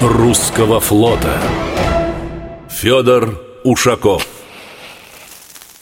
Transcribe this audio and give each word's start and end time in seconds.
русского 0.00 0.80
флота. 0.80 1.40
Федор 2.70 3.40
Ушаков. 3.64 4.26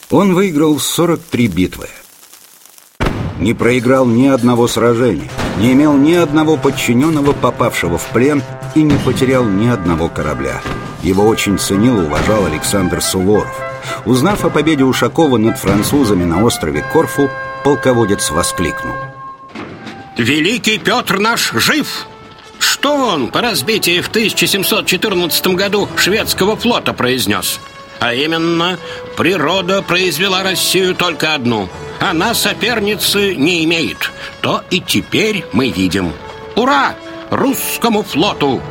Он 0.09 0.33
выиграл 0.33 0.79
43 0.79 1.47
битвы. 1.47 1.87
Не 3.39 3.53
проиграл 3.53 4.05
ни 4.07 4.25
одного 4.25 4.67
сражения 4.67 5.29
Не 5.59 5.73
имел 5.73 5.93
ни 5.93 6.13
одного 6.13 6.57
подчиненного, 6.57 7.33
попавшего 7.33 7.99
в 7.99 8.05
плен 8.07 8.41
И 8.73 8.81
не 8.81 8.97
потерял 8.97 9.45
ни 9.45 9.67
одного 9.67 10.09
корабля. 10.09 10.61
Его 11.03 11.27
очень 11.27 11.59
ценил 11.59 12.01
и 12.01 12.05
уважал 12.05 12.45
Александр 12.45 13.01
Суворов. 13.01 13.55
Узнав 14.05 14.43
о 14.43 14.49
победе 14.49 14.83
Ушакова 14.83 15.37
над 15.37 15.59
французами 15.59 16.23
на 16.23 16.43
острове 16.43 16.83
Корфу 16.91 17.29
Полководец 17.63 18.31
воскликнул. 18.31 18.95
Великий 20.17 20.79
Петр 20.79 21.19
наш 21.19 21.51
жив! 21.53 22.07
Что 22.79 22.93
он 22.93 23.29
по 23.29 23.41
разбитии 23.41 24.01
в 24.01 24.07
1714 24.07 25.47
году 25.47 25.89
шведского 25.97 26.55
флота 26.55 26.93
произнес? 26.93 27.59
А 27.99 28.13
именно, 28.13 28.77
природа 29.15 29.81
произвела 29.81 30.43
Россию 30.43 30.93
только 30.93 31.33
одну. 31.33 31.69
Она 31.99 32.35
соперницы 32.35 33.33
не 33.33 33.65
имеет. 33.65 34.11
То 34.41 34.61
и 34.69 34.79
теперь 34.79 35.43
мы 35.53 35.69
видим. 35.69 36.13
Ура! 36.55 36.95
Русскому 37.31 38.03
флоту! 38.03 38.61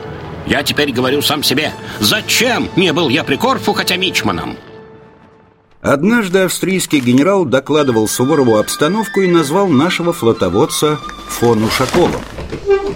Я 0.46 0.62
теперь 0.62 0.92
говорю 0.92 1.20
сам 1.20 1.42
себе, 1.42 1.72
зачем 1.98 2.68
не 2.76 2.92
был 2.92 3.08
я 3.08 3.24
при 3.24 3.34
Корфу, 3.34 3.72
хотя 3.72 3.96
мичманом? 3.96 4.56
Однажды 5.82 6.40
австрийский 6.44 7.00
генерал 7.00 7.44
докладывал 7.44 8.06
Суворову 8.06 8.58
обстановку 8.58 9.20
и 9.22 9.26
назвал 9.26 9.66
нашего 9.66 10.12
флотоводца 10.12 11.00
фон 11.28 11.64
Ушаковым. 11.64 12.22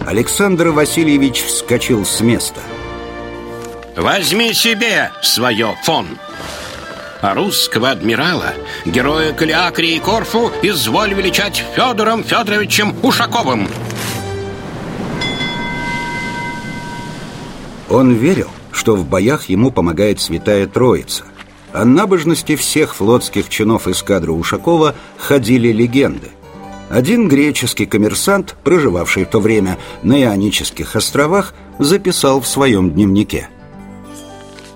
Александр 0.06 0.68
Васильевич 0.68 1.42
вскочил 1.42 2.04
с 2.04 2.20
места. 2.20 2.60
Возьми 3.96 4.54
себе 4.54 5.10
свое 5.22 5.74
фон. 5.84 6.18
А 7.20 7.34
русского 7.34 7.90
адмирала, 7.90 8.54
героя 8.86 9.32
Калиакрии 9.32 9.96
и 9.96 9.98
Корфу, 10.00 10.50
изволь 10.62 11.12
величать 11.12 11.62
Федором 11.76 12.24
Федоровичем 12.24 12.96
Ушаковым. 13.02 13.68
Он 17.90 18.14
верил, 18.14 18.48
что 18.72 18.96
в 18.96 19.06
боях 19.06 19.50
ему 19.50 19.70
помогает 19.70 20.18
Святая 20.18 20.66
Троица. 20.66 21.24
О 21.72 21.84
набожности 21.84 22.56
всех 22.56 22.94
флотских 22.94 23.48
чинов 23.50 23.86
эскадры 23.86 24.32
Ушакова 24.32 24.94
ходили 25.18 25.68
легенды. 25.68 26.30
Один 26.90 27.28
греческий 27.28 27.86
коммерсант, 27.86 28.56
проживавший 28.64 29.24
в 29.24 29.28
то 29.28 29.38
время 29.38 29.78
на 30.02 30.20
Ионических 30.20 30.96
островах, 30.96 31.54
записал 31.78 32.40
в 32.40 32.48
своем 32.48 32.90
дневнике. 32.90 33.48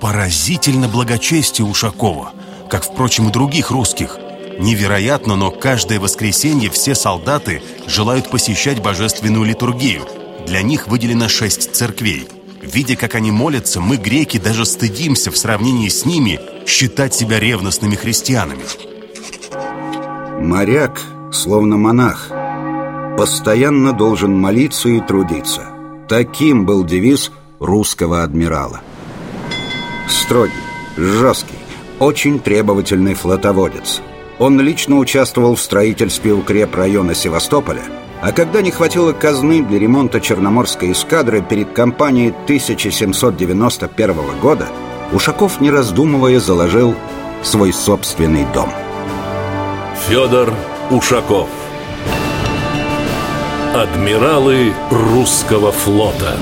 Поразительно 0.01 0.87
благочестие 0.87 1.67
Ушакова, 1.67 2.33
как, 2.71 2.85
впрочем, 2.85 3.29
и 3.29 3.33
других 3.33 3.73
русских. 3.73 4.17
Невероятно, 4.61 5.35
но 5.35 5.51
каждое 5.51 5.99
воскресенье 5.99 6.71
все 6.71 6.95
солдаты 6.95 7.63
желают 7.89 8.31
посещать 8.31 8.81
божественную 8.81 9.45
литургию. 9.45 10.07
Для 10.47 10.63
них 10.63 10.87
выделено 10.87 11.29
шесть 11.29 11.75
церквей. 11.75 12.29
Видя, 12.63 12.95
как 12.95 13.17
они 13.17 13.33
молятся, 13.33 13.81
мы, 13.81 13.97
греки, 13.97 14.39
даже 14.39 14.67
стыдимся 14.67 15.33
в 15.33 15.37
сравнении 15.37 15.89
с 15.89 16.05
ними 16.05 16.39
считать 16.65 17.13
себя 17.13 17.41
ревностными 17.41 17.97
христианами. 17.97 18.63
Моряк 20.41 21.01
словно 21.35 21.77
монах. 21.77 22.29
Постоянно 23.17 23.93
должен 23.93 24.39
молиться 24.39 24.89
и 24.89 25.01
трудиться. 25.01 25.63
Таким 26.09 26.67
был 26.67 26.85
девиз 26.85 27.31
русского 27.61 28.23
адмирала. 28.23 28.81
Строгий, 30.09 30.53
жесткий, 30.97 31.55
очень 31.99 32.39
требовательный 32.39 33.15
флотоводец. 33.15 34.01
Он 34.39 34.61
лично 34.61 34.99
участвовал 34.99 35.55
в 35.55 35.61
строительстве 35.61 36.33
укрепрайона 36.33 37.15
Севастополя, 37.15 37.83
а 38.21 38.33
когда 38.33 38.63
не 38.63 38.71
хватило 38.71 39.13
казны 39.13 39.63
для 39.63 39.79
ремонта 39.79 40.21
Черноморской 40.21 40.93
эскадры 40.93 41.43
перед 41.43 41.73
кампанией 41.73 42.31
1791 42.31 44.41
года, 44.41 44.69
Ушаков, 45.13 45.61
не 45.61 45.71
раздумывая, 45.71 46.41
заложил 46.41 46.95
свой 47.43 47.73
собственный 47.73 48.47
дом. 48.53 48.71
Федор 50.09 50.53
Ушаков. 50.91 51.49
Адмиралы 53.75 54.75
русского 54.91 55.73
флота 55.73 56.37